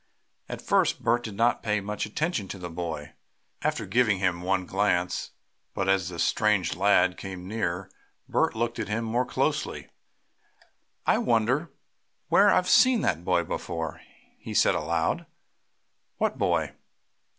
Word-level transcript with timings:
At 0.49 0.63
first 0.63 1.03
Bert 1.03 1.21
did 1.21 1.35
not 1.35 1.61
pay 1.61 1.79
much 1.79 2.07
attention 2.07 2.47
to 2.47 2.57
the 2.57 2.71
boy, 2.71 3.13
after 3.61 3.85
giving 3.85 4.17
him 4.17 4.41
one 4.41 4.65
glance, 4.65 5.29
but 5.75 5.87
as 5.87 6.09
the 6.09 6.17
strange 6.17 6.75
lad 6.75 7.17
came 7.19 7.47
nearer 7.47 7.87
Bert 8.27 8.55
looked 8.55 8.79
at 8.79 8.87
him 8.87 9.05
more 9.05 9.27
closely. 9.27 9.89
"I 11.05 11.19
wonder 11.19 11.69
where 12.29 12.49
I've 12.49 12.67
seen 12.67 13.01
that 13.01 13.23
boy 13.23 13.43
before?" 13.43 14.01
he 14.39 14.55
said 14.55 14.73
aloud. 14.73 15.27
"What 16.17 16.35
boy?" 16.39 16.73